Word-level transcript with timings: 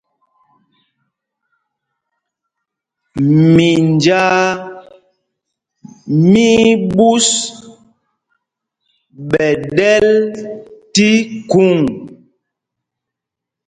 Minjāā 3.53 4.45
mí 6.29 6.45
í 6.71 6.73
ɓǔs 6.95 7.27
ɓɛ̌ 9.29 9.49
ɗɛ̄l 9.75 10.07
tí 10.93 11.09
khuŋ. 11.49 11.73